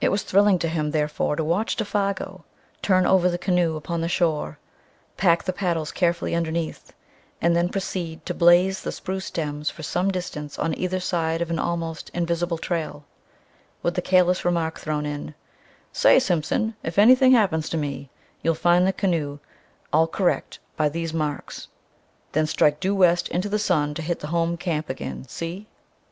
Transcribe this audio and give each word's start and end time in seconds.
It 0.00 0.10
was 0.10 0.22
thrilling 0.22 0.60
to 0.60 0.68
him, 0.68 0.92
therefore, 0.92 1.34
to 1.34 1.42
watch 1.42 1.76
Défago 1.76 2.44
turn 2.82 3.04
over 3.04 3.28
the 3.28 3.36
canoe 3.36 3.74
upon 3.74 4.00
the 4.00 4.08
shore, 4.08 4.60
pack 5.16 5.42
the 5.42 5.52
paddles 5.52 5.90
carefully 5.90 6.36
underneath, 6.36 6.92
and 7.42 7.56
then 7.56 7.68
proceed 7.68 8.24
to 8.26 8.32
"blaze" 8.32 8.82
the 8.82 8.92
spruce 8.92 9.24
stems 9.24 9.68
for 9.68 9.82
some 9.82 10.08
distance 10.12 10.56
on 10.56 10.78
either 10.78 11.00
side 11.00 11.42
of 11.42 11.50
an 11.50 11.58
almost 11.58 12.10
invisible 12.14 12.58
trail, 12.58 13.04
with 13.82 13.94
the 13.96 14.02
careless 14.02 14.44
remark 14.44 14.78
thrown 14.78 15.04
in, 15.04 15.34
"Say, 15.92 16.20
Simpson, 16.20 16.76
if 16.84 16.96
anything 16.96 17.32
happens 17.32 17.68
to 17.70 17.76
me, 17.76 18.08
you'll 18.42 18.54
find 18.54 18.86
the 18.86 18.92
canoe 18.92 19.40
all 19.92 20.06
correc' 20.06 20.60
by 20.76 20.88
these 20.88 21.12
marks; 21.12 21.66
then 22.30 22.46
strike 22.46 22.78
doo 22.78 22.94
west 22.94 23.28
into 23.30 23.48
the 23.48 23.58
sun 23.58 23.94
to 23.94 24.02
hit 24.02 24.20
the 24.20 24.28
home 24.28 24.56
camp 24.56 24.88
agin, 24.88 25.26
see?" 25.26 25.66